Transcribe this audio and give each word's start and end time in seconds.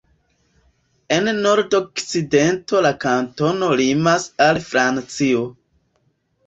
En 1.17 1.29
nordokcidento 1.41 2.81
la 2.89 2.95
kantono 3.05 3.69
limas 3.85 4.27
al 4.51 4.65
Francio. 4.73 5.47